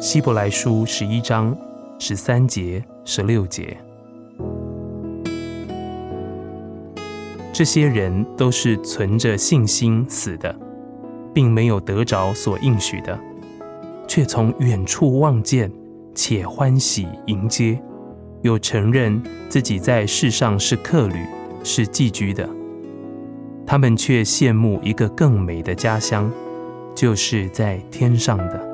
[0.00, 1.56] 希伯来书十一章
[1.98, 3.76] 十三节、十六节，
[7.52, 10.54] 这些人都是存着信心死的，
[11.34, 13.18] 并没有得着所应许的，
[14.06, 15.68] 却从远处望见，
[16.14, 17.76] 且欢喜迎接，
[18.42, 21.26] 又承认自己在世上是客旅，
[21.64, 22.48] 是寄居的。
[23.66, 26.30] 他们却羡慕一个更美的家乡，
[26.94, 28.67] 就是在天上的。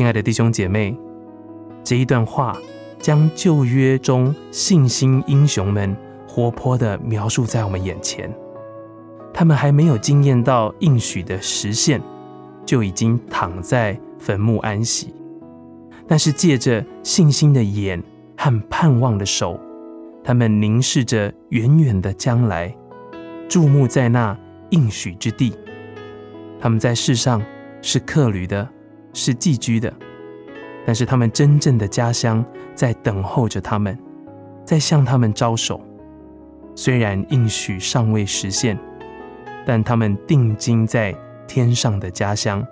[0.00, 0.96] 亲爱的弟兄姐妹，
[1.84, 2.56] 这一段话
[2.98, 5.94] 将旧约中信心英雄们
[6.26, 8.34] 活泼的描述在我们眼前。
[9.30, 12.00] 他们还没有惊艳到应许的实现，
[12.64, 15.14] 就已经躺在坟墓安息。
[16.08, 18.02] 但是借着信心的眼
[18.38, 19.60] 和盼望的手，
[20.24, 22.74] 他们凝视着远远的将来，
[23.50, 24.34] 注目在那
[24.70, 25.54] 应许之地。
[26.58, 27.42] 他们在世上
[27.82, 28.66] 是客旅的，
[29.12, 29.92] 是寄居的，
[30.86, 32.44] 但是他们真正的家乡
[32.74, 33.98] 在等候着他们，
[34.64, 35.80] 在向他们招手。
[36.74, 38.78] 虽然应许尚未实现，
[39.66, 41.14] 但他们定睛在
[41.46, 42.64] 天上的家乡，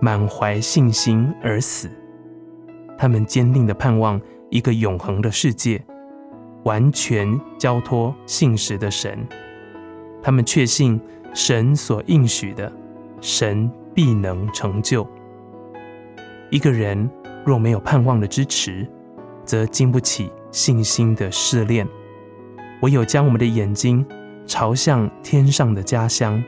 [0.00, 1.90] 满怀信心而死。
[2.98, 4.20] 他们坚定的盼望
[4.50, 5.82] 一个永恒的世界，
[6.64, 9.26] 完全交托信实的神。
[10.22, 11.00] 他们确信
[11.34, 12.70] 神所应许的，
[13.20, 15.04] 神必能成就。
[16.52, 17.08] 一个人
[17.46, 18.86] 若没有盼望的支持，
[19.42, 21.88] 则经不起信心的试炼。
[22.82, 24.04] 唯有将我们的眼睛
[24.46, 26.44] 朝向天上的家乡，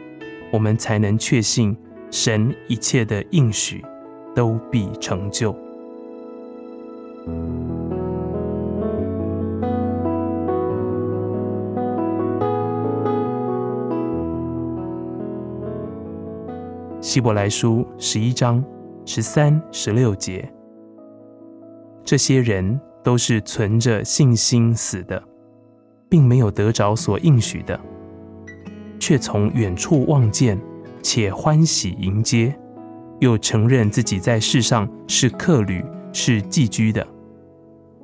[0.53, 1.75] 我们才能确信
[2.11, 3.83] 神一切的应许
[4.35, 5.57] 都必成就。
[17.01, 18.63] 希伯来书十一章
[19.07, 20.51] 十三、十六节，
[22.05, 25.23] 这些人都是存着信心死的，
[26.09, 27.79] 并没有得着所应许的，
[28.99, 30.59] 却从远处望见，
[31.03, 32.55] 且欢喜迎接，
[33.21, 37.07] 又承认自己在世上是客旅，是寄居的。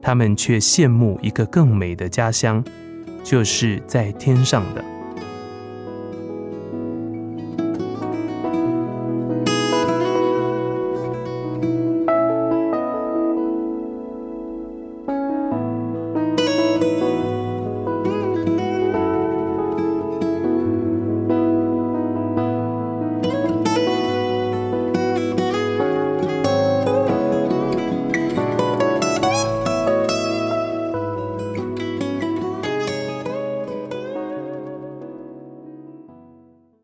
[0.02, 2.62] 他们却羡慕一个更美的家乡，
[3.24, 4.84] 就是在天上的。